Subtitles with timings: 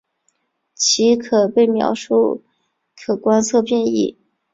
[0.73, 2.41] 其可被描述为
[2.95, 4.17] 可观测变异。